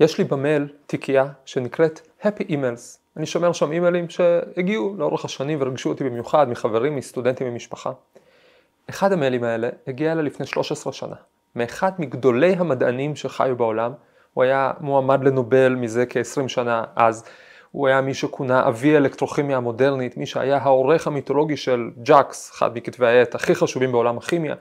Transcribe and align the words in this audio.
יש 0.00 0.18
לי 0.18 0.24
במייל 0.24 0.68
תיקייה 0.86 1.26
שנקראת 1.44 2.00
Happy 2.22 2.48
Emails. 2.48 2.98
אני 3.16 3.26
שומר 3.26 3.52
שם 3.52 3.72
אימיילים 3.72 4.08
שהגיעו 4.08 4.94
לאורך 4.98 5.24
השנים 5.24 5.58
ורגשו 5.60 5.88
אותי 5.88 6.04
במיוחד 6.04 6.48
מחברים, 6.48 6.96
מסטודנטים, 6.96 7.46
ממשפחה. 7.46 7.92
אחד 8.90 9.12
המיילים 9.12 9.44
האלה 9.44 9.68
הגיע 9.86 10.12
אליי 10.12 10.24
לפני 10.24 10.46
13 10.46 10.92
שנה, 10.92 11.14
מאחד 11.56 11.92
מגדולי 11.98 12.52
המדענים 12.52 13.16
שחיו 13.16 13.56
בעולם, 13.56 13.92
הוא 14.34 14.44
היה 14.44 14.72
מועמד 14.80 15.24
לנובל 15.24 15.74
מזה 15.74 16.04
כ-20 16.08 16.48
שנה 16.48 16.84
אז, 16.96 17.24
הוא 17.70 17.88
היה 17.88 18.00
מי 18.00 18.14
שכונה 18.14 18.68
אבי 18.68 18.94
האלקטרוכימיה 18.94 19.56
המודרנית, 19.56 20.16
מי 20.16 20.26
שהיה 20.26 20.58
העורך 20.58 21.06
המיתולוגי 21.06 21.56
של 21.56 21.90
JACS, 22.02 22.50
אחד 22.50 22.76
מכתבי 22.76 23.06
העת 23.06 23.34
הכי 23.34 23.54
חשובים 23.54 23.92
בעולם 23.92 24.18
הכימיה, 24.18 24.54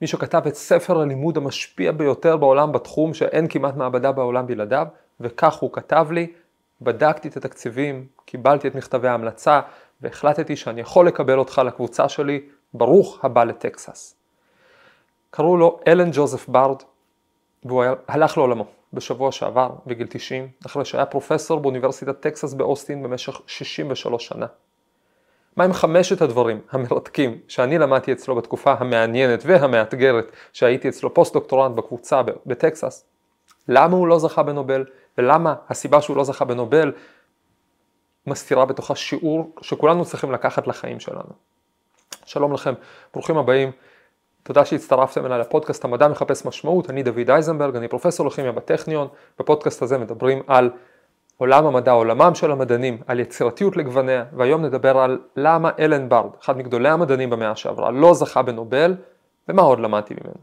מי 0.00 0.06
שכתב 0.06 0.42
את 0.46 0.54
ספר 0.54 1.00
הלימוד 1.00 1.36
המשפיע 1.36 1.92
ביותר 1.92 2.36
בעולם 2.36 2.72
בתחום 2.72 3.14
שאין 3.14 3.48
כמעט 3.48 3.76
מעבדה 3.76 4.12
בעולם 4.12 4.46
בלעדיו, 4.46 4.86
וכך 5.20 5.54
הוא 5.54 5.72
כתב 5.72 6.06
לי, 6.10 6.32
בדקתי 6.80 7.28
את 7.28 7.36
התקציבים, 7.36 8.06
קיבלתי 8.24 8.68
את 8.68 8.74
מכתבי 8.74 9.08
ההמלצה, 9.08 9.60
והחלטתי 10.00 10.56
שאני 10.56 10.80
יכול 10.80 11.06
לקבל 11.06 11.38
אותך 11.38 11.62
לקבוצה 11.66 12.08
שלי, 12.08 12.40
ברוך 12.74 13.24
הבא 13.24 13.44
לטקסס. 13.44 14.14
קראו 15.30 15.56
לו 15.56 15.80
אלן 15.86 16.10
ג'וזף 16.12 16.48
ברד, 16.48 16.82
והוא 17.64 17.84
הלך 18.08 18.38
לעולמו 18.38 18.64
בשבוע 18.92 19.32
שעבר, 19.32 19.70
בגיל 19.86 20.06
90, 20.10 20.48
אחרי 20.66 20.84
שהיה 20.84 21.06
פרופסור 21.06 21.60
באוניברסיטת 21.60 22.20
טקסס 22.20 22.54
באוסטין 22.54 23.02
במשך 23.02 23.40
63 23.46 24.26
שנה. 24.26 24.46
מהם 25.56 25.72
חמשת 25.72 26.22
הדברים 26.22 26.60
המרתקים 26.70 27.38
שאני 27.48 27.78
למדתי 27.78 28.12
אצלו 28.12 28.34
בתקופה 28.34 28.74
המעניינת 28.78 29.42
והמאתגרת 29.46 30.32
שהייתי 30.52 30.88
אצלו 30.88 31.14
פוסט 31.14 31.34
דוקטורנט 31.34 31.76
בקבוצה 31.76 32.22
בטקסס? 32.46 33.04
למה 33.68 33.96
הוא 33.96 34.06
לא 34.06 34.18
זכה 34.18 34.42
בנובל 34.42 34.84
ולמה 35.18 35.54
הסיבה 35.68 36.00
שהוא 36.00 36.16
לא 36.16 36.24
זכה 36.24 36.44
בנובל 36.44 36.92
מסתירה 38.26 38.64
בתוכה 38.64 38.94
שיעור 38.94 39.54
שכולנו 39.60 40.04
צריכים 40.04 40.32
לקחת 40.32 40.66
לחיים 40.66 41.00
שלנו. 41.00 41.32
שלום 42.24 42.52
לכם, 42.52 42.74
ברוכים 43.12 43.36
הבאים. 43.36 43.70
תודה 44.42 44.64
שהצטרפתם 44.64 45.26
אליי 45.26 45.38
לפודקאסט 45.38 45.84
המדע 45.84 46.08
מחפש 46.08 46.46
משמעות, 46.46 46.90
אני 46.90 47.02
דוד 47.02 47.30
אייזנברג, 47.30 47.76
אני 47.76 47.88
פרופסור 47.88 48.26
לכימיה 48.26 48.52
בטכניון, 48.52 49.08
בפודקאסט 49.38 49.82
הזה 49.82 49.98
מדברים 49.98 50.42
על 50.46 50.70
עולם 51.40 51.66
המדע, 51.66 51.92
עולמם 51.92 52.34
של 52.34 52.50
המדענים, 52.50 52.98
על 53.06 53.20
יצירתיות 53.20 53.76
לגווניה, 53.76 54.24
והיום 54.32 54.64
נדבר 54.64 54.98
על 54.98 55.18
למה 55.36 55.70
אלן 55.78 56.08
ברד, 56.08 56.30
אחד 56.42 56.58
מגדולי 56.58 56.88
המדענים 56.88 57.30
במאה 57.30 57.56
שעברה, 57.56 57.90
לא 57.90 58.14
זכה 58.14 58.42
בנובל, 58.42 58.94
ומה 59.48 59.62
עוד 59.62 59.80
למדתי 59.80 60.14
ממנו. 60.14 60.36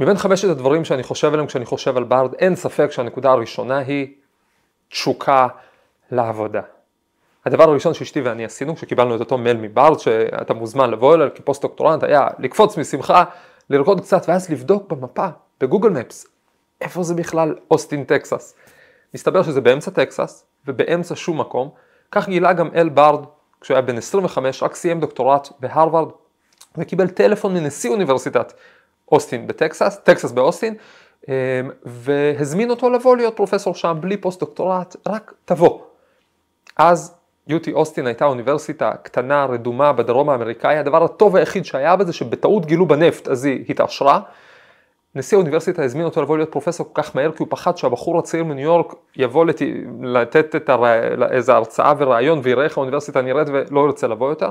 מבין 0.00 0.16
חמשת 0.16 0.48
הדברים 0.48 0.84
שאני 0.84 1.02
חושב 1.02 1.32
עליהם 1.32 1.46
כשאני 1.46 1.64
חושב 1.64 1.96
על 1.96 2.04
ברד, 2.04 2.34
אין 2.34 2.56
ספק 2.56 2.90
שהנקודה 2.90 3.30
הראשונה 3.30 3.78
היא 3.78 4.14
תשוקה 4.88 5.46
לעבודה. 6.10 6.62
הדבר 7.46 7.64
הראשון 7.64 7.94
שאשתי 7.94 8.20
ואני 8.20 8.44
עשינו 8.44 8.76
כשקיבלנו 8.76 9.14
את 9.14 9.20
אותו 9.20 9.38
מייל 9.38 9.56
מברד 9.56 9.98
שאתה 9.98 10.54
מוזמן 10.54 10.90
לבוא 10.90 11.14
אליו 11.14 11.28
כפוסט 11.34 11.62
דוקטורנט 11.62 12.02
היה 12.02 12.28
לקפוץ 12.38 12.78
משמחה, 12.78 13.24
לרקוד 13.70 14.00
קצת 14.00 14.28
ואז 14.28 14.50
לבדוק 14.50 14.92
במפה, 14.92 15.26
ב 15.60 15.64
Google 15.64 15.88
Maps, 15.88 16.26
איפה 16.80 17.02
זה 17.02 17.14
בכלל 17.14 17.54
אוסטין 17.70 18.04
טקסס. 18.04 18.54
מסתבר 19.14 19.42
שזה 19.42 19.60
באמצע 19.60 19.90
טקסס 19.90 20.46
ובאמצע 20.66 21.14
שום 21.16 21.40
מקום, 21.40 21.70
כך 22.12 22.28
גילה 22.28 22.52
גם 22.52 22.68
אל 22.74 22.88
ברד 22.88 23.24
כשהוא 23.60 23.74
היה 23.74 23.82
בן 23.82 23.98
25, 23.98 24.62
רק 24.62 24.74
סיים 24.74 25.00
דוקטורט 25.00 25.48
בהרווארד 25.60 26.08
וקיבל 26.76 27.08
טלפון 27.08 27.54
מנשיא 27.54 27.90
אוניברסיטת 27.90 28.52
אוסטין 29.12 29.46
בטקסס, 29.46 30.00
טקסס 30.04 30.32
באוסטין, 30.32 30.74
אמ, 31.28 31.34
והזמין 31.84 32.70
אותו 32.70 32.90
לבוא 32.90 33.16
להיות 33.16 33.36
פרופסור 33.36 33.74
שם 33.74 33.98
בלי 34.00 34.16
פוסט 34.16 34.40
דוקטורט, 34.40 34.96
רק 35.06 35.32
תבוא. 35.44 35.80
אז 36.76 37.14
UT 37.48 37.72
Austin 37.72 38.06
הייתה 38.06 38.24
אוניברסיטה 38.24 38.92
קטנה, 39.02 39.44
רדומה, 39.44 39.92
בדרום 39.92 40.30
האמריקאי, 40.30 40.76
הדבר 40.76 41.04
הטוב 41.04 41.36
היחיד 41.36 41.64
שהיה 41.64 41.96
בזה 41.96 42.12
שבטעות 42.12 42.66
גילו 42.66 42.86
בה 42.86 43.00
נפט, 43.00 43.28
אז 43.28 43.44
היא 43.44 43.64
התעשרה. 43.68 44.20
נשיא 45.16 45.36
האוניברסיטה 45.36 45.84
הזמין 45.84 46.04
אותו 46.04 46.22
לבוא 46.22 46.36
להיות 46.36 46.52
פרופסור 46.52 46.86
כל 46.92 47.02
כך 47.02 47.16
מהר, 47.16 47.32
כי 47.32 47.36
הוא 47.42 47.48
פחד 47.50 47.76
שהבחור 47.76 48.18
הצעיר 48.18 48.44
מניו 48.44 48.64
יורק 48.64 48.94
יבוא 49.16 49.44
לת... 49.44 49.62
לתת 50.02 50.56
את 50.56 50.68
הר... 50.68 50.84
איזה 51.30 51.54
הרצאה 51.54 51.92
וראיון 51.98 52.40
ויראה 52.42 52.64
איך 52.64 52.78
האוניברסיטה 52.78 53.22
נראית 53.22 53.48
ולא 53.50 53.80
ירצה 53.80 54.06
לבוא 54.06 54.28
יותר. 54.28 54.50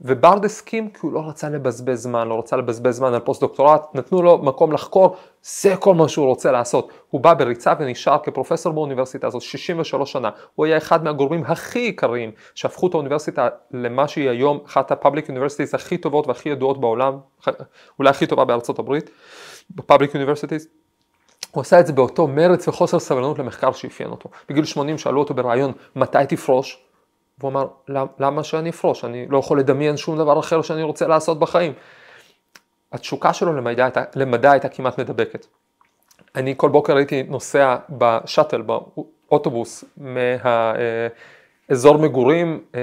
וברד 0.00 0.44
הסכים 0.44 0.90
כי 0.90 0.98
הוא 1.02 1.12
לא 1.12 1.28
רצה 1.28 1.48
לבזבז 1.48 2.02
זמן, 2.02 2.28
לא 2.28 2.38
רצה 2.38 2.56
לבזבז 2.56 2.96
זמן 2.96 3.14
על 3.14 3.20
פוסט 3.20 3.40
דוקטורט, 3.40 3.82
נתנו 3.94 4.22
לו 4.22 4.38
מקום 4.38 4.72
לחקור, 4.72 5.16
זה 5.42 5.76
כל 5.76 5.94
מה 5.94 6.08
שהוא 6.08 6.26
רוצה 6.26 6.52
לעשות. 6.52 6.92
הוא 7.10 7.20
בא 7.20 7.34
בריצה 7.34 7.72
ונשאר 7.78 8.18
כפרופסור 8.22 8.72
באוניברסיטה 8.72 9.26
הזאת 9.26 9.42
63 9.42 10.12
שנה, 10.12 10.30
הוא 10.54 10.66
היה 10.66 10.76
אחד 10.76 11.04
מהגורמים 11.04 11.44
הכי 11.46 11.78
עיקריים 11.78 12.30
שהפכו 12.54 12.86
את 12.86 12.94
האוניברסיטה 12.94 13.48
למה 13.70 14.08
שהיא 14.08 14.30
היום 14.30 14.58
אחת 14.66 14.90
ה 14.90 14.95
public 14.95 15.28
universities 15.28 15.74
הכי 15.74 15.98
טובות 15.98 16.26
והכי 16.26 16.48
ידועות 16.48 16.80
בעולם, 16.80 17.18
אולי 17.98 18.10
הכי 18.10 18.26
טובה 18.26 18.44
בארצות 18.44 18.78
הברית, 18.78 19.10
בפאבליק 19.70 20.14
אוניברסיטיז. 20.14 20.68
הוא 21.50 21.60
עשה 21.60 21.80
את 21.80 21.86
זה 21.86 21.92
באותו 21.92 22.26
מרץ 22.26 22.68
וחוסר 22.68 22.98
סבלנות 22.98 23.38
למחקר 23.38 23.72
שאפיין 23.72 24.10
אותו. 24.10 24.28
בגיל 24.48 24.64
80 24.64 24.98
שאלו 24.98 25.20
אותו 25.20 25.34
בריאיון 25.34 25.72
מתי 25.96 26.18
תפרוש? 26.28 26.83
והוא 27.38 27.50
אמר, 27.50 27.66
למה 28.18 28.44
שאני 28.44 28.70
אפרוש? 28.70 29.04
אני 29.04 29.26
לא 29.28 29.38
יכול 29.38 29.58
לדמיין 29.58 29.96
שום 29.96 30.18
דבר 30.18 30.38
אחר 30.38 30.62
שאני 30.62 30.82
רוצה 30.82 31.06
לעשות 31.06 31.38
בחיים. 31.38 31.72
התשוקה 32.92 33.32
שלו 33.32 33.52
למדע 33.52 33.84
הייתה, 33.84 34.02
למדע 34.14 34.50
הייתה 34.50 34.68
כמעט 34.68 34.98
מדבקת. 34.98 35.46
אני 36.34 36.54
כל 36.56 36.68
בוקר 36.68 36.96
הייתי 36.96 37.22
נוסע 37.22 37.76
בשאטל, 37.90 38.62
באוטובוס, 38.62 39.84
מהאזור 39.96 41.98
מגורים, 41.98 42.64
אה, 42.74 42.80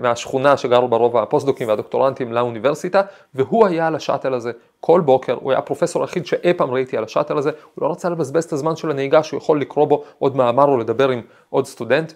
מהשכונה 0.00 0.56
שגרו 0.56 0.88
בה 0.88 0.99
רוב 0.99 1.16
הפוסט-דוקים 1.16 1.68
והדוקטורנטים 1.68 2.32
לאוניברסיטה, 2.32 3.02
והוא 3.34 3.66
היה 3.66 3.86
על 3.86 3.94
השאטל 3.94 4.34
הזה 4.34 4.52
כל 4.80 5.00
בוקר, 5.00 5.34
הוא 5.34 5.52
היה 5.52 5.58
הפרופסור 5.58 6.02
היחיד 6.02 6.26
שאי 6.26 6.54
פעם 6.54 6.70
ראיתי 6.70 6.96
על 6.96 7.04
השאטל 7.04 7.38
הזה, 7.38 7.50
הוא 7.74 7.82
לא 7.82 7.90
רצה 7.90 8.08
לבזבז 8.08 8.44
את 8.44 8.52
הזמן 8.52 8.76
של 8.76 8.90
הנהיגה 8.90 9.22
שהוא 9.22 9.38
יכול 9.38 9.60
לקרוא 9.60 9.86
בו 9.86 10.04
עוד 10.18 10.36
מאמר 10.36 10.64
או 10.64 10.76
לדבר 10.76 11.08
עם 11.08 11.22
עוד 11.50 11.66
סטודנט. 11.66 12.12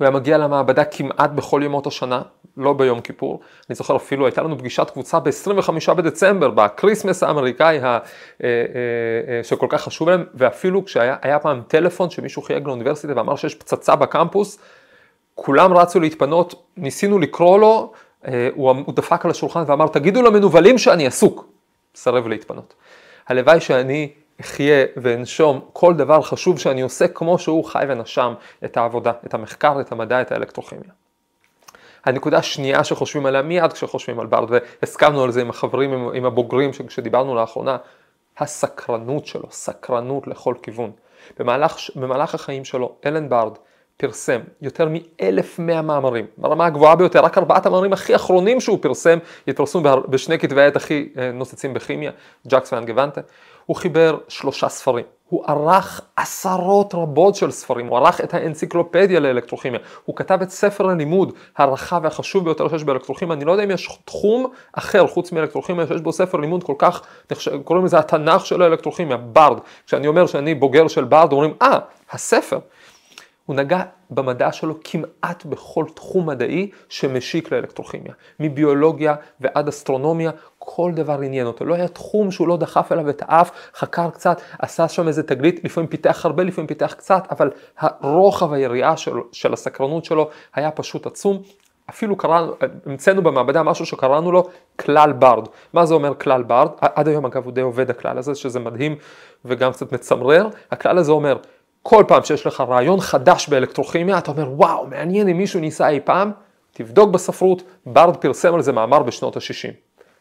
הוא 0.00 0.06
היה 0.06 0.10
מגיע 0.10 0.38
למעבדה 0.38 0.84
כמעט 0.84 1.30
בכל 1.30 1.60
ימות 1.64 1.86
השנה, 1.86 2.22
לא 2.56 2.72
ביום 2.72 3.00
כיפור. 3.00 3.40
אני 3.70 3.74
זוכר 3.74 3.96
אפילו, 3.96 4.26
הייתה 4.26 4.42
לנו 4.42 4.58
פגישת 4.58 4.90
קבוצה 4.90 5.20
ב-25 5.20 5.94
בדצמבר, 5.94 6.50
ב 6.50 6.57
Christmas 6.57 7.22
האמריקאי 7.22 7.78
ה, 7.78 7.84
אה, 7.84 7.98
אה, 8.44 8.48
אה, 9.28 9.44
שכל 9.44 9.66
כך 9.68 9.82
חשוב 9.82 10.08
להם, 10.08 10.24
ואפילו 10.34 10.84
כשהיה 10.84 11.38
פעם 11.42 11.62
טלפון 11.68 12.10
שמישהו 12.10 12.42
חייג 12.42 12.66
לאוניברסיטה 12.66 13.12
ואמר 13.16 13.36
שיש 13.36 13.54
פצצה 13.54 13.96
בקמפוס, 13.96 14.58
כולם 15.34 15.72
רצו 15.72 16.00
להתפנות, 16.00 16.54
ניסינו 16.76 17.18
לקרוא 17.18 17.58
לו, 17.58 17.92
הוא, 18.54 18.70
הוא 18.86 18.94
דפק 18.94 19.24
על 19.24 19.30
השולחן 19.30 19.64
ואמר, 19.66 19.86
תגידו 19.86 20.22
למנוולים 20.22 20.78
שאני 20.78 21.06
עסוק. 21.06 21.46
סרב 21.94 22.28
להתפנות. 22.28 22.74
הלוואי 23.28 23.60
שאני 23.60 24.08
אחיה 24.40 24.84
ואנשום 24.96 25.60
כל 25.72 25.94
דבר 25.94 26.22
חשוב 26.22 26.58
שאני 26.58 26.80
עושה 26.80 27.08
כמו 27.08 27.38
שהוא 27.38 27.64
חי 27.64 27.84
ונשם 27.88 28.34
את 28.64 28.76
העבודה, 28.76 29.12
את 29.26 29.34
המחקר, 29.34 29.80
את 29.80 29.92
המדע, 29.92 30.20
את 30.20 30.32
האלקטרוכימיה. 30.32 30.90
הנקודה 32.04 32.38
השנייה 32.38 32.84
שחושבים 32.84 33.26
עליה 33.26 33.42
מיד 33.42 33.72
כשחושבים 33.72 34.20
על 34.20 34.26
ברד, 34.26 34.48
והסכמנו 34.50 35.24
על 35.24 35.30
זה 35.30 35.40
עם 35.40 35.50
החברים, 35.50 35.92
עם, 35.92 36.08
עם 36.14 36.24
הבוגרים 36.24 36.70
כשדיברנו 36.86 37.34
לאחרונה, 37.34 37.76
הסקרנות 38.38 39.26
שלו, 39.26 39.46
סקרנות 39.50 40.26
לכל 40.26 40.54
כיוון. 40.62 40.90
במהלך, 41.38 41.76
במהלך 41.96 42.34
החיים 42.34 42.64
שלו, 42.64 42.92
אלן 43.06 43.28
ברד 43.28 43.52
פרסם 43.96 44.40
יותר 44.62 44.88
מ-1,100 44.88 45.82
מאמרים, 45.82 46.26
ברמה 46.38 46.66
הגבוהה 46.66 46.96
ביותר, 46.96 47.20
רק 47.20 47.38
ארבעת 47.38 47.66
המאמרים 47.66 47.92
הכי 47.92 48.16
אחרונים 48.16 48.60
שהוא 48.60 48.78
פרסם, 48.82 49.18
התפרסמו 49.48 49.82
בשני 50.08 50.38
כתבי 50.38 50.62
העת 50.62 50.76
הכי 50.76 51.08
אה, 51.18 51.32
נוצצים 51.32 51.74
בכימיה, 51.74 52.10
ג'קס 52.46 52.72
ואנגוונטה. 52.72 53.20
הוא 53.66 53.76
חיבר 53.76 54.18
שלושה 54.28 54.68
ספרים, 54.68 55.04
הוא 55.28 55.44
ערך 55.46 56.00
עשרות 56.16 56.94
רבות 56.94 57.34
של 57.34 57.50
ספרים, 57.50 57.86
הוא 57.86 57.98
ערך 57.98 58.20
את 58.20 58.34
האנציקלופדיה 58.34 59.20
לאלקטרוכימיה, 59.20 59.80
הוא 60.04 60.16
כתב 60.16 60.38
את 60.42 60.50
ספר 60.50 60.90
הלימוד 60.90 61.32
הרחב 61.56 62.00
והחשוב 62.02 62.44
ביותר 62.44 62.68
שיש 62.68 62.84
באלקטרוכימיה, 62.84 63.36
אני 63.36 63.44
לא 63.44 63.52
יודע 63.52 63.64
אם 63.64 63.70
יש 63.70 63.98
תחום 64.04 64.46
אחר 64.72 65.06
חוץ 65.06 65.32
מאלקטרוכימיה 65.32 65.86
שיש 65.86 66.00
בו 66.00 66.12
ספר 66.12 66.38
לימוד 66.38 66.64
כל 66.64 66.74
כך, 66.78 67.02
קוראים 67.64 67.84
לזה 67.84 67.98
התנ"ך 67.98 68.46
של 68.46 68.62
האלקטרוכימיה, 68.62 69.16
ברד, 69.16 69.58
כשאני 69.86 70.06
אומר 70.06 70.26
שאני 70.26 70.54
בוגר 70.54 70.88
של 70.88 71.04
ברד, 71.04 71.32
אומרים, 71.32 71.54
אה, 71.62 71.76
ah, 71.76 72.14
הספר. 72.14 72.58
הוא 73.50 73.56
נגע 73.56 73.82
במדע 74.10 74.52
שלו 74.52 74.74
כמעט 74.84 75.44
בכל 75.44 75.84
תחום 75.94 76.26
מדעי 76.26 76.70
שמשיק 76.88 77.52
לאלקטרוכימיה. 77.52 78.12
מביולוגיה 78.40 79.14
ועד 79.40 79.68
אסטרונומיה, 79.68 80.30
כל 80.58 80.92
דבר 80.94 81.20
עניין 81.20 81.46
אותו. 81.46 81.64
לא 81.64 81.74
היה 81.74 81.88
תחום 81.88 82.30
שהוא 82.30 82.48
לא 82.48 82.56
דחף 82.56 82.92
אליו 82.92 83.10
את 83.10 83.22
האף, 83.26 83.50
חקר 83.74 84.10
קצת, 84.10 84.40
עשה 84.58 84.88
שם 84.88 85.08
איזה 85.08 85.22
תגלית, 85.22 85.64
לפעמים 85.64 85.88
פיתח 85.88 86.26
הרבה, 86.26 86.42
לפעמים 86.42 86.66
פיתח 86.66 86.94
קצת, 86.98 87.24
אבל 87.30 87.50
הרוחב 87.78 88.52
היריעה 88.52 88.96
של, 88.96 89.12
של 89.32 89.52
הסקרנות 89.52 90.04
שלו 90.04 90.30
היה 90.54 90.70
פשוט 90.70 91.06
עצום. 91.06 91.42
אפילו 91.90 92.16
קראנו, 92.16 92.52
המצאנו 92.86 93.22
במעבדה 93.22 93.62
משהו 93.62 93.86
שקראנו 93.86 94.32
לו 94.32 94.48
כלל 94.76 95.12
ברד. 95.12 95.48
מה 95.72 95.86
זה 95.86 95.94
אומר 95.94 96.14
כלל 96.14 96.42
ברד? 96.42 96.68
עד 96.80 97.08
היום 97.08 97.26
אגב 97.26 97.44
הוא 97.44 97.52
די 97.52 97.60
עובד 97.60 97.90
הכלל 97.90 98.18
הזה, 98.18 98.34
שזה 98.34 98.60
מדהים 98.60 98.96
וגם 99.44 99.72
קצת 99.72 99.92
מצמרר. 99.92 100.48
הכלל 100.70 100.98
הזה 100.98 101.12
אומר, 101.12 101.36
כל 101.82 102.04
פעם 102.08 102.24
שיש 102.24 102.46
לך 102.46 102.60
רעיון 102.60 103.00
חדש 103.00 103.48
באלקטרוכימיה, 103.48 104.18
אתה 104.18 104.30
אומר, 104.30 104.50
וואו, 104.52 104.86
מעניין 104.86 105.28
אם 105.28 105.38
מישהו 105.38 105.60
ניסה 105.60 105.88
אי 105.88 106.00
פעם, 106.04 106.32
תבדוק 106.72 107.10
בספרות, 107.10 107.62
ברד 107.86 108.16
פרסם 108.16 108.54
על 108.54 108.62
זה 108.62 108.72
מאמר 108.72 109.02
בשנות 109.02 109.36
ה-60. 109.36 109.72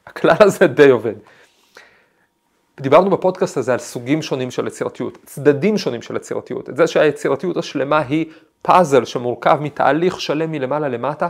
הכלל 0.07 0.35
הזה 0.39 0.67
די 0.67 0.89
עובד. 0.89 1.13
דיברנו 2.81 3.09
בפודקאסט 3.09 3.57
הזה 3.57 3.73
על 3.73 3.79
סוגים 3.79 4.21
שונים 4.21 4.51
של 4.51 4.67
יצירתיות, 4.67 5.17
צדדים 5.25 5.77
שונים 5.77 6.01
של 6.01 6.15
יצירתיות, 6.15 6.69
את 6.69 6.77
זה 6.77 6.87
שהיצירתיות 6.87 7.57
השלמה 7.57 7.99
היא 7.99 8.25
פאזל 8.61 9.05
שמורכב 9.05 9.57
מתהליך 9.61 10.21
שלם 10.21 10.51
מלמעלה 10.51 10.87
למטה. 10.87 11.27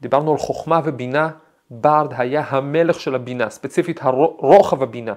דיברנו 0.00 0.32
על 0.32 0.38
חוכמה 0.38 0.80
ובינה, 0.84 1.28
ברד 1.70 2.12
היה 2.16 2.44
המלך 2.48 3.00
של 3.00 3.14
הבינה, 3.14 3.50
ספציפית 3.50 4.00
רוחב 4.38 4.82
הבינה. 4.82 5.14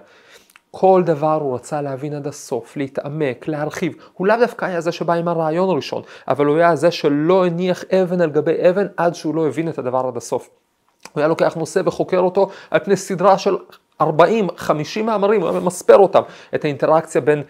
כל 0.71 1.01
דבר 1.05 1.39
הוא 1.41 1.55
רצה 1.55 1.81
להבין 1.81 2.13
עד 2.13 2.27
הסוף, 2.27 2.77
להתעמק, 2.77 3.47
להרחיב. 3.47 3.93
הוא 4.13 4.27
לאו 4.27 4.35
דווקא 4.39 4.65
היה 4.65 4.81
זה 4.81 4.91
שבא 4.91 5.13
עם 5.13 5.27
הרעיון 5.27 5.69
הראשון, 5.69 6.01
אבל 6.27 6.45
הוא 6.45 6.57
היה 6.57 6.75
זה 6.75 6.91
שלא 6.91 7.45
הניח 7.45 7.83
אבן 7.83 8.21
על 8.21 8.29
גבי 8.29 8.69
אבן 8.69 8.87
עד 8.97 9.15
שהוא 9.15 9.35
לא 9.35 9.47
הבין 9.47 9.69
את 9.69 9.77
הדבר 9.77 10.07
עד 10.07 10.17
הסוף. 10.17 10.49
הוא 11.13 11.21
היה 11.21 11.27
לוקח 11.27 11.55
נושא 11.55 11.81
וחוקר 11.85 12.19
אותו 12.19 12.49
על 12.71 12.79
פני 12.79 12.95
סדרה 12.95 13.37
של 13.37 13.57
40, 14.01 14.47
50 14.57 15.05
מאמרים, 15.05 15.41
הוא 15.41 15.49
היה 15.49 15.59
ממספר 15.59 15.97
אותם, 15.97 16.21
את 16.55 16.65
האינטראקציה 16.65 17.21
בין 17.21 17.43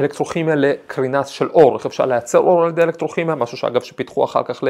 אלקטרוכימיה 0.00 0.54
לקרינה 0.54 1.24
של 1.24 1.50
אור, 1.50 1.76
איך 1.76 1.86
אפשר 1.86 2.06
לייצר 2.06 2.38
אור 2.38 2.62
על 2.62 2.68
ידי 2.68 2.82
אלקטרוכימיה, 2.82 3.34
משהו 3.34 3.56
שאגב 3.56 3.80
שפיתחו 3.80 4.24
אחר 4.24 4.42
כך 4.42 4.64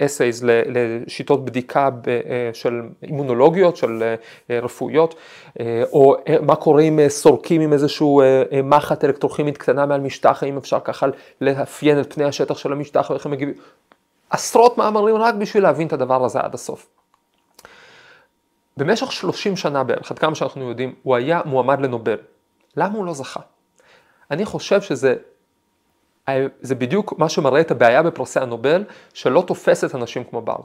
לאסייז, 0.00 0.44
לשיטות 0.46 1.44
בדיקה 1.44 1.88
אה, 2.08 2.50
של 2.52 2.82
אימונולוגיות, 3.02 3.76
של 3.76 4.14
אה, 4.50 4.60
רפואיות, 4.60 5.14
אה, 5.60 5.82
או 5.92 6.16
מה 6.42 6.56
קורה 6.56 6.82
אם 6.82 7.08
סורקים 7.08 7.60
עם 7.60 7.72
איזשהו 7.72 8.22
מחט 8.64 9.04
אלקטרוכימית 9.04 9.58
קטנה 9.58 9.86
מעל 9.86 10.00
משטח, 10.00 10.42
האם 10.42 10.56
אפשר 10.56 10.78
ככה 10.84 11.06
לאפיין 11.40 12.00
את 12.00 12.12
פני 12.12 12.24
השטח 12.24 12.58
של 12.58 12.72
המשטח 12.72 13.10
ואיך 13.10 13.26
הם 13.26 13.32
מגיבים, 13.32 13.54
עשרות 14.30 14.78
מאמרים 14.78 15.16
רק 15.16 15.34
בשביל 15.34 15.62
להבין 15.62 15.86
את 15.86 15.92
הדבר 15.92 16.24
הזה 16.24 16.40
עד 16.40 16.54
הסוף. 16.54 16.88
במשך 18.76 19.12
30 19.12 19.56
שנה 19.56 19.84
בערך, 19.84 20.10
עד 20.10 20.18
כמה 20.18 20.34
שאנחנו 20.34 20.68
יודעים, 20.68 20.94
הוא 21.02 21.16
היה 21.16 21.40
מועמד 21.44 21.80
לנובל. 21.80 22.16
למה 22.76 22.94
הוא 22.94 23.06
לא 23.06 23.14
זכה? 23.14 23.40
אני 24.30 24.44
חושב 24.44 24.80
שזה 24.80 25.14
זה 26.60 26.74
בדיוק 26.74 27.18
מה 27.18 27.28
שמראה 27.28 27.60
את 27.60 27.70
הבעיה 27.70 28.02
בפרסי 28.02 28.40
הנובל, 28.40 28.84
שלא 29.14 29.44
תופסת 29.46 29.94
אנשים 29.94 30.24
כמו 30.24 30.42
בארד. 30.42 30.64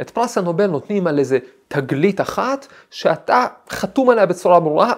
את 0.00 0.10
פרס 0.10 0.38
הנובל 0.38 0.66
נותנים 0.66 1.06
על 1.06 1.18
איזה 1.18 1.38
תגלית 1.68 2.20
אחת, 2.20 2.66
שאתה 2.90 3.46
חתום 3.70 4.10
עליה 4.10 4.26
בצורה 4.26 4.60
ברורה, 4.60 4.92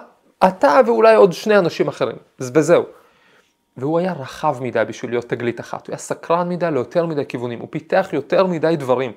אתה 0.49 0.81
ואולי 0.87 1.15
עוד 1.15 1.33
שני 1.33 1.59
אנשים 1.59 1.89
אחרים, 1.89 2.17
וזהו. 2.41 2.85
והוא 3.77 3.99
היה 3.99 4.13
רחב 4.13 4.57
מדי 4.61 4.83
בשביל 4.89 5.11
להיות 5.11 5.29
תגלית 5.29 5.61
אחת, 5.61 5.87
הוא 5.87 5.93
היה 5.93 5.99
סקרן 5.99 6.49
מדי 6.49 6.71
ליותר 6.73 7.07
מדי 7.07 7.27
כיוונים, 7.27 7.59
הוא 7.61 7.69
פיתח 7.71 8.09
יותר 8.13 8.47
מדי 8.47 8.77
דברים. 8.77 9.13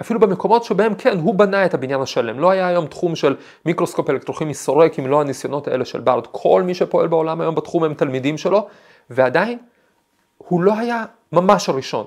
אפילו 0.00 0.20
במקומות 0.20 0.64
שבהם 0.64 0.94
כן, 0.94 1.18
הוא 1.18 1.34
בנה 1.34 1.64
את 1.64 1.74
הבניין 1.74 2.00
השלם. 2.00 2.40
לא 2.40 2.50
היה 2.50 2.68
היום 2.68 2.86
תחום 2.86 3.16
של 3.16 3.36
מיקרוסקופ 3.66 4.10
אלקטרוכימי 4.10 4.54
סורק, 4.54 4.98
אם 4.98 5.06
לא 5.06 5.20
הניסיונות 5.20 5.68
האלה 5.68 5.84
של 5.84 6.00
בארד. 6.00 6.26
כל 6.30 6.62
מי 6.62 6.74
שפועל 6.74 7.06
בעולם 7.06 7.40
היום 7.40 7.54
בתחום 7.54 7.84
הם 7.84 7.94
תלמידים 7.94 8.38
שלו, 8.38 8.66
ועדיין 9.10 9.58
הוא 10.38 10.62
לא 10.62 10.78
היה 10.78 11.04
ממש 11.32 11.68
הראשון. 11.68 12.06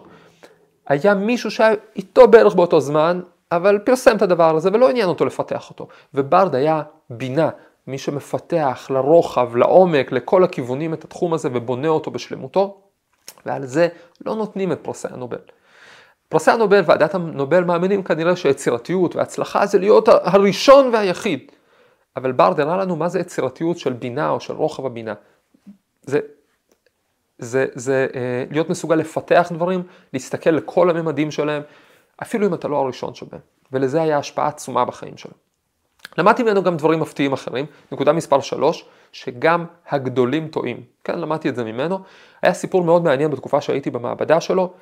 היה 0.87 1.13
מישהו 1.13 1.51
שהיה 1.51 1.75
איתו 1.95 2.27
בערך 2.27 2.55
באותו 2.55 2.79
זמן, 2.79 3.21
אבל 3.51 3.79
פרסם 3.79 4.15
את 4.15 4.21
הדבר 4.21 4.55
הזה 4.55 4.69
ולא 4.73 4.89
עניין 4.89 5.09
אותו 5.09 5.25
לפתח 5.25 5.69
אותו. 5.69 5.87
וברד 6.13 6.55
היה 6.55 6.81
בינה, 7.09 7.49
מי 7.87 7.97
שמפתח 7.97 8.87
לרוחב, 8.89 9.55
לעומק, 9.55 10.11
לכל 10.11 10.43
הכיוונים 10.43 10.93
את 10.93 11.03
התחום 11.03 11.33
הזה 11.33 11.49
ובונה 11.53 11.87
אותו 11.87 12.11
בשלמותו, 12.11 12.77
ועל 13.45 13.65
זה 13.65 13.87
לא 14.25 14.35
נותנים 14.35 14.71
את 14.71 14.79
פרסי 14.81 15.07
הנובל. 15.11 15.37
פרסי 16.31 16.51
הנובל, 16.51 16.81
ועדת 16.85 17.15
הנובל 17.15 17.63
מאמינים 17.63 18.03
כנראה 18.03 18.35
שיצירתיות 18.35 19.15
והצלחה 19.15 19.65
זה 19.65 19.79
להיות 19.79 20.07
הראשון 20.07 20.89
והיחיד. 20.93 21.51
אבל 22.15 22.31
בארד 22.31 22.59
הראה 22.59 22.77
לנו 22.77 22.95
מה 22.95 23.09
זה 23.09 23.19
יצירתיות 23.19 23.77
של 23.77 23.93
בינה 23.93 24.29
או 24.29 24.39
של 24.39 24.53
רוחב 24.53 24.85
הבינה. 24.85 25.13
זה, 26.01 26.19
זה, 27.39 27.65
זה 27.73 28.07
אה, 28.15 28.43
להיות 28.51 28.69
מסוגל 28.69 28.95
לפתח 28.95 29.51
דברים, 29.53 29.83
להסתכל 30.13 30.49
לכל 30.49 30.89
הממדים 30.89 31.31
שלהם, 31.31 31.63
אפילו 32.21 32.47
אם 32.47 32.53
אתה 32.53 32.67
לא 32.67 32.77
הראשון 32.77 33.13
שבהם. 33.13 33.41
ולזה 33.71 34.01
היה 34.01 34.17
השפעה 34.17 34.47
עצומה 34.47 34.85
בחיים 34.85 35.17
שלו. 35.17 35.33
למדתי 36.17 36.43
ממנו 36.43 36.63
גם 36.63 36.77
דברים 36.77 36.99
מפתיעים 36.99 37.33
אחרים. 37.33 37.65
נקודה 37.91 38.13
מספר 38.13 38.39
3, 38.41 38.85
שגם 39.11 39.65
הגדולים 39.89 40.47
טועים. 40.47 40.83
כן, 41.03 41.19
למדתי 41.19 41.49
את 41.49 41.55
זה 41.55 41.63
ממנו. 41.63 41.99
היה 42.41 42.53
סיפור 42.53 42.83
מאוד 42.83 43.03
מעניין 43.03 43.31
בתקופה 43.31 43.61
שהייתי 43.61 43.91
במעבדה 43.91 44.41
שלו. 44.41 44.73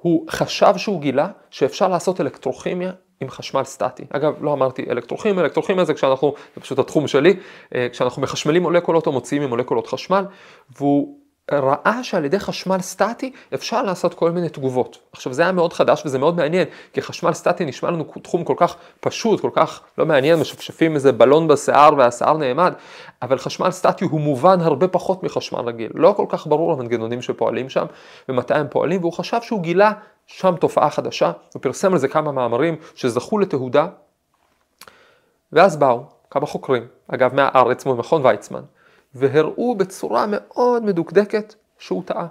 הוא 0.00 0.26
חשב 0.30 0.72
שהוא 0.76 1.00
גילה 1.00 1.28
שאפשר 1.50 1.88
לעשות 1.88 2.20
אלקטרוכימיה 2.20 2.92
עם 3.20 3.30
חשמל 3.30 3.64
סטטי. 3.64 4.04
אגב, 4.10 4.34
לא 4.40 4.52
אמרתי 4.52 4.86
אלקטרוכימיה, 4.90 5.44
אלקטרוכימיה 5.44 5.84
זה 5.84 5.94
כשאנחנו, 5.94 6.34
זה 6.54 6.60
פשוט 6.60 6.78
התחום 6.78 7.08
שלי, 7.08 7.36
אה, 7.74 7.88
כשאנחנו 7.92 8.22
מחשמלים 8.22 8.62
מולקולות 8.62 9.06
או 9.06 9.12
מוציאים 9.12 9.42
ממולקולות 9.42 9.86
חשמל, 9.86 10.24
והוא 10.76 11.16
ראה 11.52 12.04
שעל 12.04 12.24
ידי 12.24 12.38
חשמל 12.38 12.80
סטטי 12.80 13.32
אפשר 13.54 13.82
לעשות 13.82 14.14
כל 14.14 14.30
מיני 14.30 14.48
תגובות. 14.48 14.98
עכשיו 15.12 15.32
זה 15.32 15.42
היה 15.42 15.52
מאוד 15.52 15.72
חדש 15.72 16.02
וזה 16.06 16.18
מאוד 16.18 16.36
מעניין, 16.36 16.68
כי 16.92 17.02
חשמל 17.02 17.32
סטטי 17.32 17.64
נשמע 17.64 17.90
לנו 17.90 18.04
תחום 18.22 18.44
כל 18.44 18.54
כך 18.56 18.76
פשוט, 19.00 19.40
כל 19.40 19.50
כך 19.52 19.80
לא 19.98 20.06
מעניין, 20.06 20.40
משפשפים 20.40 20.94
איזה 20.94 21.12
בלון 21.12 21.48
בשיער 21.48 21.94
והשיער 21.98 22.36
נעמד, 22.36 22.72
אבל 23.22 23.38
חשמל 23.38 23.70
סטטי 23.70 24.04
הוא 24.04 24.20
מובן 24.20 24.60
הרבה 24.60 24.88
פחות 24.88 25.22
מחשמל 25.22 25.60
רגיל. 25.60 25.90
לא 25.94 26.14
כל 26.16 26.26
כך 26.28 26.46
ברור 26.46 26.72
המנגנונים 26.72 27.22
שפועלים 27.22 27.68
שם 27.68 27.86
ומתי 28.28 28.54
הם 28.54 28.66
פועלים, 28.70 29.00
והוא 29.00 29.12
חשב 29.12 29.38
שהוא 29.42 29.60
גילה 29.60 29.92
שם 30.26 30.54
תופעה 30.60 30.90
חדשה, 30.90 31.32
הוא 31.54 31.62
פרסם 31.62 31.92
על 31.92 31.98
זה 31.98 32.08
כמה 32.08 32.32
מאמרים 32.32 32.76
שזכו 32.94 33.38
לתהודה, 33.38 33.86
ואז 35.52 35.76
באו 35.76 36.04
כמה 36.30 36.46
חוקרים, 36.46 36.86
אגב 37.08 37.34
מהארץ, 37.34 37.86
ממכון 37.86 38.26
ויצמן, 38.26 38.62
והראו 39.14 39.74
בצורה 39.74 40.24
מאוד 40.28 40.84
מדוקדקת 40.84 41.54
שהוא 41.78 42.02
טעה. 42.06 42.26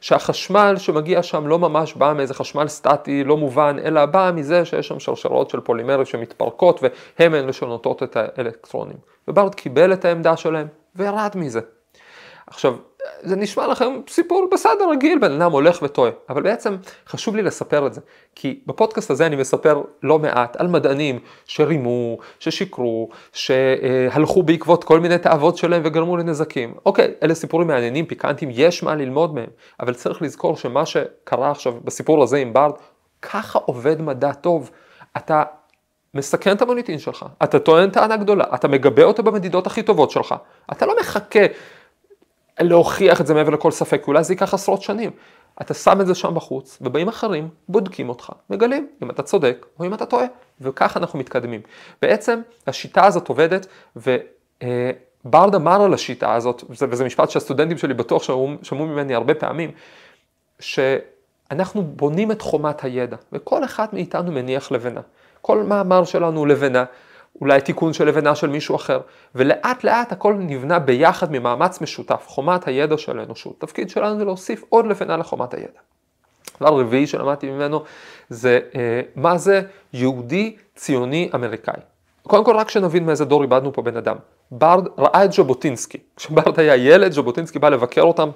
שהחשמל 0.00 0.74
שמגיע 0.78 1.22
שם 1.22 1.46
לא 1.46 1.58
ממש 1.58 1.94
בא 1.94 2.12
מאיזה 2.16 2.34
חשמל 2.34 2.68
סטטי 2.68 3.24
לא 3.24 3.36
מובן, 3.36 3.76
אלא 3.84 4.06
בא 4.06 4.30
מזה 4.34 4.64
שיש 4.64 4.88
שם 4.88 5.00
שרשרות 5.00 5.50
של 5.50 5.60
פולימרים 5.60 6.06
שמתפרקות 6.06 6.80
והן 7.18 7.34
אלה 7.34 7.52
שנותנות 7.52 8.02
את 8.02 8.16
האלקטרונים. 8.16 8.96
וברד 9.28 9.54
קיבל 9.54 9.92
את 9.92 10.04
העמדה 10.04 10.36
שלהם 10.36 10.66
וירד 10.96 11.30
מזה. 11.34 11.60
עכשיו, 12.46 12.76
זה 13.22 13.36
נשמע 13.36 13.66
לכם 13.66 14.00
סיפור 14.08 14.48
בסדר 14.52 14.90
רגיל, 14.90 15.18
בן 15.18 15.32
אדם 15.32 15.52
הולך 15.52 15.82
וטועה, 15.82 16.10
אבל 16.28 16.42
בעצם 16.42 16.76
חשוב 17.08 17.36
לי 17.36 17.42
לספר 17.42 17.86
את 17.86 17.94
זה, 17.94 18.00
כי 18.34 18.60
בפודקאסט 18.66 19.10
הזה 19.10 19.26
אני 19.26 19.36
מספר 19.36 19.82
לא 20.02 20.18
מעט 20.18 20.56
על 20.56 20.66
מדענים 20.66 21.18
שרימו, 21.44 22.18
ששיקרו, 22.38 23.08
שהלכו 23.32 24.42
בעקבות 24.42 24.84
כל 24.84 25.00
מיני 25.00 25.18
תאוות 25.18 25.56
שלהם 25.56 25.82
וגרמו 25.84 26.16
לנזקים. 26.16 26.74
אוקיי, 26.86 27.12
אלה 27.22 27.34
סיפורים 27.34 27.68
מעניינים, 27.68 28.06
פיקנטיים, 28.06 28.50
יש 28.52 28.82
מה 28.82 28.94
ללמוד 28.94 29.34
מהם, 29.34 29.50
אבל 29.80 29.94
צריך 29.94 30.22
לזכור 30.22 30.56
שמה 30.56 30.86
שקרה 30.86 31.50
עכשיו 31.50 31.74
בסיפור 31.84 32.22
הזה 32.22 32.36
עם 32.36 32.52
ברד, 32.52 32.72
ככה 33.22 33.58
עובד 33.58 34.02
מדע 34.02 34.32
טוב. 34.32 34.70
אתה 35.16 35.42
מסכן 36.14 36.56
את 36.56 36.62
המוניטין 36.62 36.98
שלך, 36.98 37.26
אתה 37.42 37.58
טוען 37.58 37.90
טענה 37.90 38.16
גדולה, 38.16 38.44
אתה 38.54 38.68
מגבה 38.68 39.02
אותה 39.02 39.22
במדידות 39.22 39.66
הכי 39.66 39.82
טובות 39.82 40.10
שלך, 40.10 40.34
אתה 40.72 40.86
לא 40.86 40.94
מחכה 41.00 41.40
להוכיח 42.60 43.20
את 43.20 43.26
זה 43.26 43.34
מעבר 43.34 43.50
לכל 43.50 43.70
ספק, 43.70 44.04
כי 44.04 44.08
אולי 44.08 44.24
זה 44.24 44.32
ייקח 44.32 44.54
עשרות 44.54 44.82
שנים. 44.82 45.10
אתה 45.60 45.74
שם 45.74 46.00
את 46.00 46.06
זה 46.06 46.14
שם 46.14 46.34
בחוץ, 46.34 46.78
ובאים 46.80 47.08
אחרים, 47.08 47.48
בודקים 47.68 48.08
אותך, 48.08 48.30
מגלים 48.50 48.88
אם 49.02 49.10
אתה 49.10 49.22
צודק 49.22 49.66
או 49.78 49.84
אם 49.84 49.94
אתה 49.94 50.06
טועה, 50.06 50.26
וככה 50.60 51.00
אנחנו 51.00 51.18
מתקדמים. 51.18 51.60
בעצם 52.02 52.40
השיטה 52.66 53.06
הזאת 53.06 53.28
עובדת, 53.28 53.66
וברדה 53.96 55.56
אמר 55.56 55.82
על 55.82 55.94
השיטה 55.94 56.34
הזאת, 56.34 56.64
וזה 56.70 57.04
משפט 57.04 57.30
שהסטודנטים 57.30 57.78
שלי 57.78 57.94
בטוח 57.94 58.22
שמעו 58.62 58.86
ממני 58.86 59.14
הרבה 59.14 59.34
פעמים, 59.34 59.70
שאנחנו 60.60 61.82
בונים 61.82 62.30
את 62.30 62.42
חומת 62.42 62.84
הידע, 62.84 63.16
וכל 63.32 63.64
אחד 63.64 63.86
מאיתנו 63.92 64.32
מניח 64.32 64.72
לבנה. 64.72 65.00
כל 65.40 65.62
מאמר 65.62 66.04
שלנו 66.04 66.38
הוא 66.38 66.46
לבנה, 66.46 66.84
אולי 67.40 67.60
תיקון 67.60 67.92
של 67.92 68.08
לבנה 68.08 68.34
של 68.34 68.48
מישהו 68.48 68.76
אחר, 68.76 69.00
ולאט 69.34 69.84
לאט 69.84 70.12
הכל 70.12 70.34
נבנה 70.34 70.78
ביחד 70.78 71.32
ממאמץ 71.32 71.80
משותף, 71.80 72.24
חומת 72.28 72.68
הידע 72.68 72.98
של 72.98 73.18
האנושות. 73.18 73.60
תפקיד 73.60 73.90
שלנו 73.90 74.18
זה 74.18 74.24
להוסיף 74.24 74.64
עוד 74.68 74.86
לבנה 74.86 75.16
לחומת 75.16 75.54
הידע. 75.54 75.80
דבר 76.60 76.80
רביעי 76.80 77.06
שלמדתי 77.06 77.50
ממנו 77.50 77.82
זה 78.28 78.60
אה, 78.74 79.00
מה 79.16 79.38
זה 79.38 79.62
יהודי 79.92 80.56
ציוני 80.76 81.30
אמריקאי. 81.34 81.80
קודם 82.22 82.44
כל 82.44 82.56
רק 82.56 82.70
שנבין 82.70 83.06
מאיזה 83.06 83.24
דור 83.24 83.42
איבדנו 83.42 83.72
פה 83.72 83.82
בן 83.82 83.96
אדם. 83.96 84.16
ברד 84.50 84.88
ראה 84.98 85.24
את 85.24 85.32
ז'בוטינסקי. 85.32 85.98
כשברד 86.16 86.60
היה 86.60 86.76
ילד, 86.76 87.12
ז'בוטינסקי 87.12 87.58
בא 87.58 87.68
לבקר 87.68 88.02
אותם 88.02 88.30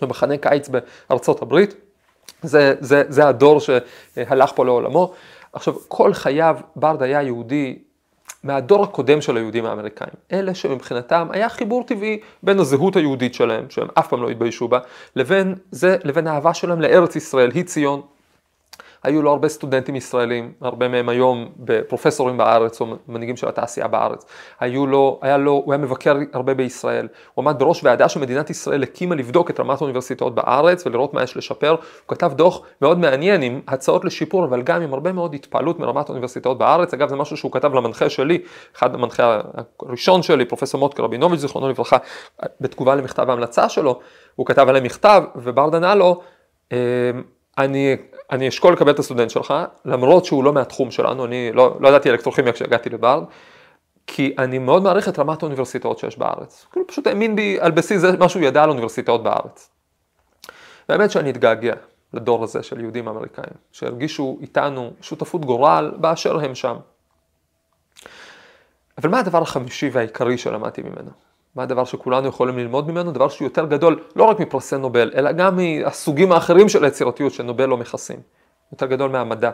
במחנה 0.00 0.36
קיץ 0.36 0.68
בארצות 0.68 1.42
הברית, 1.42 1.74
זה, 2.42 2.74
זה, 2.80 3.02
זה 3.08 3.28
הדור 3.28 3.60
שהלך 3.60 4.52
פה 4.54 4.64
לעולמו. 4.64 5.12
עכשיו, 5.52 5.74
כל 5.88 6.14
חייו 6.14 6.56
ברד 6.76 7.02
היה 7.02 7.22
יהודי 7.22 7.78
מהדור 8.44 8.84
הקודם 8.84 9.20
של 9.20 9.36
היהודים 9.36 9.66
האמריקאים. 9.66 10.14
אלה 10.32 10.54
שמבחינתם 10.54 11.28
היה 11.30 11.48
חיבור 11.48 11.84
טבעי 11.84 12.20
בין 12.42 12.58
הזהות 12.58 12.96
היהודית 12.96 13.34
שלהם, 13.34 13.64
שהם 13.70 13.88
אף 13.94 14.08
פעם 14.08 14.22
לא 14.22 14.30
התביישו 14.30 14.68
בה, 14.68 14.78
לבין 15.16 15.54
זה, 15.70 15.96
לבין 16.04 16.26
האהבה 16.26 16.54
שלהם 16.54 16.80
לארץ 16.80 17.16
ישראל, 17.16 17.50
היא 17.50 17.64
ציון, 17.64 18.00
היו 19.04 19.22
לו 19.22 19.30
הרבה 19.30 19.48
סטודנטים 19.48 19.96
ישראלים, 19.96 20.52
הרבה 20.60 20.88
מהם 20.88 21.08
היום 21.08 21.48
בפרופסורים 21.56 22.36
בארץ 22.36 22.80
או 22.80 22.86
מנהיגים 23.08 23.36
של 23.36 23.48
התעשייה 23.48 23.88
בארץ. 23.88 24.24
היו 24.60 24.86
לו, 24.86 25.18
היה 25.22 25.36
לו, 25.36 25.62
הוא 25.64 25.72
היה 25.72 25.82
מבקר 25.82 26.16
הרבה 26.32 26.54
בישראל. 26.54 27.08
הוא 27.34 27.42
עמד 27.42 27.58
בראש 27.58 27.84
ועדה 27.84 28.08
שמדינת 28.08 28.50
ישראל 28.50 28.82
הקימה 28.82 29.14
לבדוק 29.14 29.50
את 29.50 29.60
רמת 29.60 29.80
האוניברסיטאות 29.80 30.34
בארץ 30.34 30.86
ולראות 30.86 31.14
מה 31.14 31.22
יש 31.22 31.36
לשפר. 31.36 31.70
הוא 31.70 31.78
כתב 32.08 32.32
דוח 32.34 32.60
מאוד 32.82 32.98
מעניין 32.98 33.42
עם 33.42 33.60
הצעות 33.68 34.04
לשיפור, 34.04 34.44
אבל 34.44 34.62
גם 34.62 34.82
עם 34.82 34.94
הרבה 34.94 35.12
מאוד 35.12 35.34
התפעלות 35.34 35.78
מרמת 35.78 36.08
האוניברסיטאות 36.08 36.58
בארץ. 36.58 36.94
אגב, 36.94 37.08
זה 37.08 37.16
משהו 37.16 37.36
שהוא 37.36 37.52
כתב 37.52 37.74
למנחה 37.74 38.10
שלי, 38.10 38.38
אחד 38.76 38.94
המנחה 38.94 39.40
הראשון 39.82 40.22
שלי, 40.22 40.44
פרופסור 40.44 40.80
מוטקה 40.80 41.02
רבינוביץ', 41.02 41.40
זיכרונו 41.40 41.68
לברכה, 41.68 41.96
בתגובה 42.60 42.94
למכתב 42.94 43.30
ההמלצה 43.30 43.68
שלו, 43.68 44.00
הוא 44.36 44.46
כתב 44.46 44.68
עליהם 44.68 44.84
מכתב, 44.84 45.22
וברדה 45.36 45.76
ענה 45.76 45.94
לו, 45.94 46.20
אמ, 46.72 46.76
אני 47.58 47.96
אני 48.30 48.48
אשקול 48.48 48.72
לקבל 48.72 48.90
את 48.90 48.98
הסטודנט 48.98 49.30
שלך, 49.30 49.54
למרות 49.84 50.24
שהוא 50.24 50.44
לא 50.44 50.52
מהתחום 50.52 50.90
שלנו, 50.90 51.24
אני 51.24 51.52
לא, 51.52 51.76
לא 51.80 51.88
ידעתי 51.88 52.10
אלקטרוכימיה 52.10 52.52
כשהגעתי 52.52 52.90
לברד, 52.90 53.24
כי 54.06 54.34
אני 54.38 54.58
מאוד 54.58 54.82
מעריך 54.82 55.08
את 55.08 55.18
רמת 55.18 55.42
האוניברסיטאות 55.42 55.98
שיש 55.98 56.18
בארץ. 56.18 56.66
כאילו 56.72 56.86
פשוט 56.86 57.06
האמין 57.06 57.36
בי 57.36 57.58
על 57.60 57.70
בסיס 57.70 58.00
זה 58.00 58.16
מה 58.16 58.28
שהוא 58.28 58.42
ידע 58.42 58.62
על 58.62 58.70
אוניברסיטאות 58.70 59.22
בארץ. 59.22 59.70
והאמת 60.88 61.10
שאני 61.10 61.30
אתגעגע 61.30 61.74
לדור 62.12 62.44
הזה 62.44 62.62
של 62.62 62.80
יהודים 62.80 63.08
אמריקאים, 63.08 63.54
שהרגישו 63.72 64.38
איתנו 64.40 64.90
שותפות 65.00 65.44
גורל 65.44 65.92
באשר 65.96 66.38
הם 66.38 66.54
שם. 66.54 66.76
אבל 68.98 69.10
מה 69.10 69.18
הדבר 69.18 69.42
החמישי 69.42 69.90
והעיקרי 69.92 70.38
שלמדתי 70.38 70.82
ממנו? 70.82 71.10
מה 71.56 71.62
הדבר 71.62 71.84
שכולנו 71.84 72.28
יכולים 72.28 72.58
ללמוד 72.58 72.88
ממנו? 72.90 73.12
דבר 73.12 73.28
שהוא 73.28 73.46
יותר 73.46 73.66
גדול 73.66 74.02
לא 74.16 74.24
רק 74.24 74.40
מפרסי 74.40 74.76
נובל, 74.76 75.10
אלא 75.14 75.32
גם 75.32 75.56
מהסוגים 75.56 76.32
האחרים 76.32 76.68
של 76.68 76.84
היצירתיות 76.84 77.32
שנובל 77.32 77.66
לא 77.66 77.76
מכסים. 77.76 78.20
יותר 78.72 78.86
גדול 78.86 79.10
מהמדע. 79.10 79.50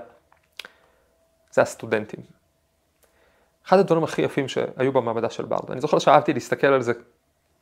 זה 1.52 1.62
הסטודנטים. 1.62 2.20
אחד 3.66 3.78
הדברים 3.78 4.04
הכי 4.04 4.22
יפים 4.22 4.48
שהיו 4.48 4.92
במעבדה 4.92 5.30
של 5.30 5.44
ברד, 5.44 5.70
אני 5.70 5.80
זוכר 5.80 5.98
שאהבתי 5.98 6.32
להסתכל 6.32 6.66
על 6.66 6.82
זה 6.82 6.92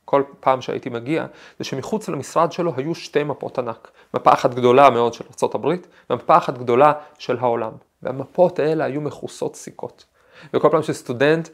כל 0.05 0.23
פעם 0.39 0.61
שהייתי 0.61 0.89
מגיע, 0.89 1.25
זה 1.59 1.63
שמחוץ 1.63 2.09
למשרד 2.09 2.51
שלו 2.51 2.73
היו 2.77 2.95
שתי 2.95 3.23
מפות 3.23 3.59
ענק. 3.59 3.91
מפה 4.13 4.33
אחת 4.33 4.53
גדולה 4.53 4.89
מאוד 4.89 5.13
של 5.13 5.25
ארה"ב, 5.43 5.75
ומפה 6.09 6.37
אחת 6.37 6.57
גדולה 6.57 6.93
של 7.17 7.37
העולם. 7.37 7.71
והמפות 8.03 8.59
האלה 8.59 8.85
היו 8.85 9.01
מכוסות 9.01 9.55
סיכות. 9.55 10.05
וכל 10.53 10.69
פעם 10.71 10.83
שסטודנט 10.83 11.49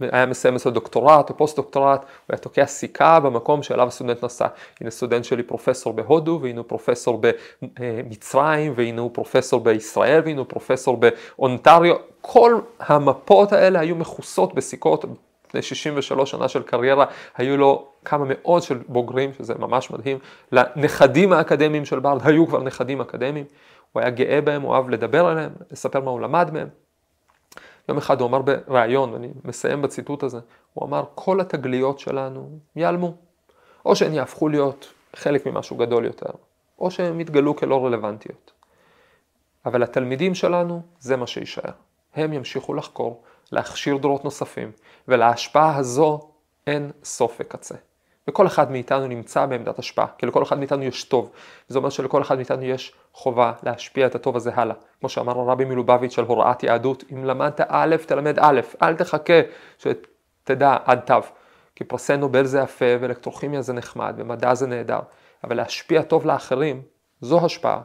היה 0.00 0.26
מסיים 0.26 0.54
אצלו 0.54 0.72
דוקטורט 0.72 1.30
או 1.30 1.36
פוסט 1.36 1.56
דוקטורט, 1.56 2.00
הוא 2.00 2.06
היה 2.28 2.38
תוקע 2.38 2.66
סיכה 2.66 3.20
במקום 3.20 3.62
שאליו 3.62 3.86
הסטודנט 3.86 4.24
נסע. 4.24 4.46
הנה 4.80 4.90
סטודנט 4.90 5.24
שלי 5.24 5.42
פרופסור 5.42 5.92
בהודו, 5.92 6.38
והנה 6.42 6.60
הוא 6.60 6.68
פרופסור 6.68 7.20
במצרים, 7.86 8.72
והנה 8.76 9.00
הוא 9.00 9.10
פרופסור 9.12 9.60
בישראל, 9.60 10.22
והנה 10.24 10.38
הוא 10.38 10.46
פרופסור 10.48 10.96
באונטריו. 10.96 11.96
כל 12.20 12.60
המפות 12.80 13.52
האלה 13.52 13.80
היו 13.80 13.96
מכוסות 13.96 14.54
בסיכות. 14.54 15.04
לפני 15.48 15.62
63 15.62 16.30
שנה 16.30 16.48
של 16.48 16.62
קריירה, 16.62 17.04
היו 17.36 17.56
לו 17.56 17.86
כמה 18.04 18.24
מאות 18.28 18.62
של 18.62 18.78
בוגרים, 18.88 19.32
שזה 19.38 19.54
ממש 19.54 19.90
מדהים. 19.90 20.18
לנכדים 20.52 21.32
האקדמיים 21.32 21.84
של 21.84 21.98
ברד 21.98 22.20
היו 22.24 22.46
כבר 22.46 22.62
נכדים 22.62 23.00
אקדמיים. 23.00 23.44
הוא 23.92 24.00
היה 24.00 24.10
גאה 24.10 24.40
בהם, 24.40 24.62
הוא 24.62 24.74
אהב 24.74 24.90
לדבר 24.90 25.26
עליהם, 25.26 25.50
לספר 25.70 26.00
מה 26.00 26.10
הוא 26.10 26.20
למד 26.20 26.50
מהם. 26.52 26.68
יום 27.90 27.98
אחד 27.98 28.20
הוא 28.20 28.28
אמר 28.28 28.42
בריאיון, 28.42 29.12
ואני 29.12 29.28
מסיים 29.44 29.82
בציטוט 29.82 30.22
הזה, 30.22 30.38
הוא 30.74 30.86
אמר, 30.86 31.04
כל 31.14 31.40
התגליות 31.40 31.98
שלנו 31.98 32.58
ייעלמו. 32.76 33.14
או 33.84 33.96
שהן 33.96 34.14
יהפכו 34.14 34.48
להיות 34.48 34.92
חלק 35.16 35.46
ממשהו 35.46 35.76
גדול 35.76 36.04
יותר, 36.04 36.30
או 36.78 36.90
שהן 36.90 37.20
יתגלו 37.20 37.56
כלא 37.56 37.86
רלוונטיות. 37.86 38.52
אבל 39.66 39.82
התלמידים 39.82 40.34
שלנו, 40.34 40.82
זה 40.98 41.16
מה 41.16 41.26
שיישאר. 41.26 41.72
הם 42.14 42.32
ימשיכו 42.32 42.74
לחקור, 42.74 43.22
להכשיר 43.52 43.96
דורות 43.96 44.24
נוספים, 44.24 44.72
ולהשפעה 45.08 45.76
הזו 45.76 46.20
אין 46.66 46.90
סוף 47.04 47.36
וקצה. 47.40 47.74
וכל 48.28 48.46
אחד 48.46 48.70
מאיתנו 48.70 49.06
נמצא 49.06 49.46
בעמדת 49.46 49.78
השפעה, 49.78 50.06
כי 50.18 50.26
לכל 50.26 50.42
אחד 50.42 50.58
מאיתנו 50.58 50.82
יש 50.82 51.04
טוב. 51.04 51.30
זה 51.68 51.78
אומר 51.78 51.90
שלכל 51.90 52.22
אחד 52.22 52.36
מאיתנו 52.36 52.62
יש 52.62 52.92
חובה 53.12 53.52
להשפיע 53.62 54.06
את 54.06 54.14
הטוב 54.14 54.36
הזה 54.36 54.50
הלאה. 54.54 54.74
כמו 55.00 55.08
שאמר 55.08 55.38
הרבי 55.38 55.64
מלובביץ' 55.64 56.18
על 56.18 56.24
הוראת 56.24 56.62
יהדות, 56.62 57.04
אם 57.12 57.24
למדת 57.24 57.60
א', 57.68 57.96
תלמד 58.06 58.38
א', 58.38 58.60
אל 58.82 58.96
תחכה 58.96 59.40
שתדע 59.78 60.76
עד 60.84 61.00
תו. 61.00 61.14
כי 61.76 61.84
פרסי 61.84 62.16
נובל 62.16 62.44
זה 62.44 62.58
יפה, 62.60 62.84
ואלקטרוכימיה 63.00 63.62
זה 63.62 63.72
נחמד, 63.72 64.14
ומדע 64.16 64.54
זה 64.54 64.66
נהדר. 64.66 65.00
אבל 65.44 65.56
להשפיע 65.56 66.02
טוב 66.02 66.26
לאחרים, 66.26 66.82
זו 67.20 67.44
השפעה 67.44 67.80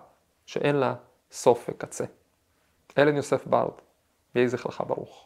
שאין 0.46 0.76
לה 0.76 0.94
סוף 1.32 1.70
וקצה. 1.70 2.06
אלן 2.98 3.16
יוסף 3.16 3.48
ברד, 3.48 3.72
יהי 4.36 4.48
זכרך 4.48 4.82
ברוך. 4.88 5.25